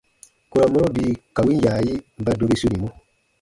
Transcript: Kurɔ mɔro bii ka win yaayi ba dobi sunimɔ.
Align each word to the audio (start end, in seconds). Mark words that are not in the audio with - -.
Kurɔ 0.49 0.65
mɔro 0.73 0.87
bii 0.95 1.11
ka 1.35 1.41
win 1.45 1.59
yaayi 1.65 1.93
ba 2.23 2.31
dobi 2.39 2.55
sunimɔ. 2.61 2.87